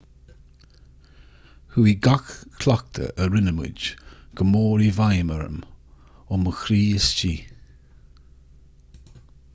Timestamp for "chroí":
6.63-6.83